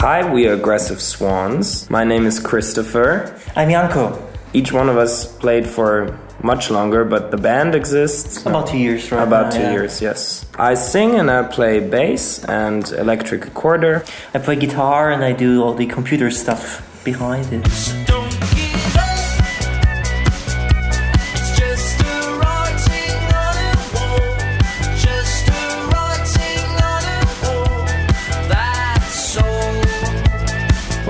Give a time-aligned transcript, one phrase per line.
[0.00, 1.90] Hi, we are Aggressive Swans.
[1.90, 3.38] My name is Christopher.
[3.54, 4.16] I'm Janko.
[4.54, 9.12] Each one of us played for much longer, but the band exists about two years,
[9.12, 9.22] right?
[9.22, 9.72] About now, two yeah.
[9.72, 10.46] years, yes.
[10.58, 14.02] I sing and I play bass and electric recorder.
[14.32, 18.09] I play guitar and I do all the computer stuff behind it.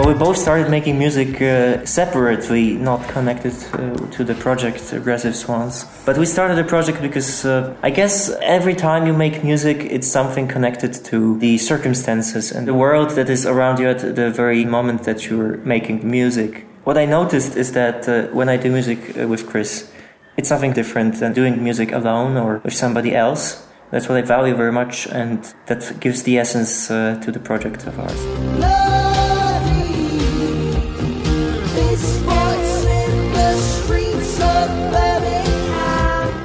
[0.00, 5.36] Well, we both started making music uh, separately, not connected uh, to the project Aggressive
[5.36, 5.84] Swans.
[6.06, 10.08] But we started the project because uh, I guess every time you make music, it's
[10.08, 14.64] something connected to the circumstances and the world that is around you at the very
[14.64, 16.64] moment that you're making music.
[16.84, 19.92] What I noticed is that uh, when I do music uh, with Chris,
[20.38, 23.66] it's something different than doing music alone or with somebody else.
[23.90, 27.86] That's what I value very much, and that gives the essence uh, to the project
[27.86, 28.89] of ours.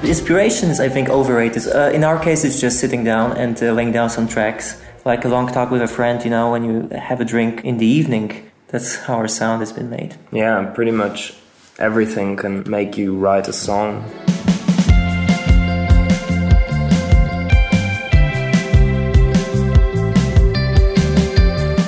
[0.08, 1.67] Inspiration is, I think, overrated.
[1.67, 5.25] Uh, in our case, it's just sitting down and uh, laying down some tracks, like
[5.25, 6.23] a long talk with a friend.
[6.23, 8.52] You know, when you have a drink in the evening.
[8.67, 10.16] That's how our sound has been made.
[10.31, 11.33] Yeah, pretty much
[11.78, 14.03] everything can make you write a song.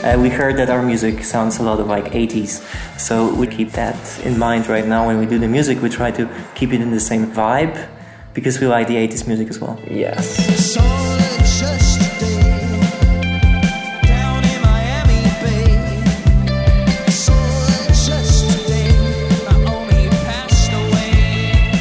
[0.04, 2.62] Uh, we heard that our music sounds a lot of like 80s,
[2.98, 5.82] so we keep that in mind right now when we do the music.
[5.82, 7.90] We try to keep it in the same vibe
[8.38, 9.82] because we like the 80s music as well.
[9.90, 10.78] Yes.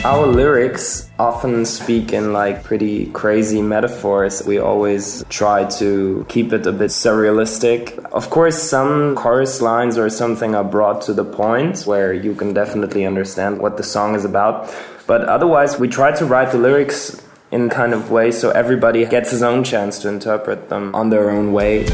[0.02, 4.44] Our lyrics often speak in like pretty crazy metaphors.
[4.46, 7.98] We always try to keep it a bit surrealistic.
[8.12, 12.52] Of course, some chorus lines or something are brought to the point where you can
[12.52, 14.72] definitely understand what the song is about.
[15.06, 19.30] But otherwise, we try to write the lyrics in kind of way so everybody gets
[19.30, 21.86] his own chance to interpret them on their own way.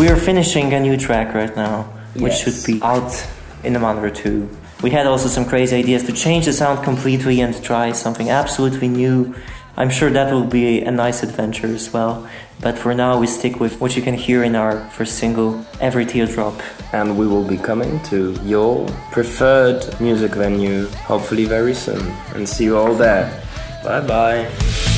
[0.00, 1.84] We are finishing a new track right now,
[2.14, 2.40] which Yes.
[2.42, 3.12] should be out
[3.62, 4.48] in a month or two.
[4.80, 8.88] We had also some crazy ideas to change the sound completely and try something absolutely
[8.88, 9.34] new.
[9.76, 12.26] I'm sure that will be a nice adventure as well.
[12.62, 15.50] But for now, we stick with what you can hear in our first single,
[15.82, 16.54] Every Teardrop.
[16.94, 22.04] And we will be coming to your preferred music venue hopefully very soon.
[22.34, 23.28] And see you all there.
[23.84, 24.89] Bye bye.